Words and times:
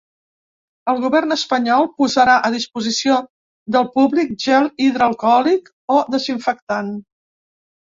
El 0.93 1.01
govern 1.01 1.35
espanyol 1.35 1.85
posarà 2.03 2.37
a 2.49 2.51
disposició 2.55 3.19
del 3.77 3.87
públic 3.99 4.33
gel 4.47 4.73
hidroalcohòlic 4.87 5.73
o 5.99 6.01
desinfectant. 6.19 6.93